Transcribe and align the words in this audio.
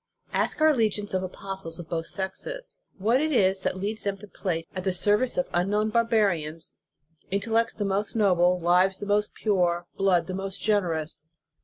Ask 0.33 0.59
our 0.61 0.73
legions 0.73 1.13
of 1.13 1.21
apostles 1.21 1.77
of 1.77 1.87
both 1.87 2.07
sexes, 2.07 2.79
what 2.97 3.21
it 3.21 3.31
is 3.31 3.61
that 3.61 3.77
leads 3.77 4.01
them 4.01 4.17
to 4.17 4.27
place 4.27 4.63
at 4.75 4.83
the 4.83 4.93
ser 4.93 5.15
vice 5.17 5.37
of 5.37 5.47
unknown 5.53 5.91
barbarians, 5.91 6.73
intellects 7.29 7.75
the 7.75 7.85
most 7.85 8.15
noble, 8.15 8.59
lives 8.59 8.97
the 8.97 9.05
most 9.05 9.35
pure, 9.35 9.85
blood 9.95 10.25
the 10.25 10.33
most 10.33 10.59
generous. 10.59 11.21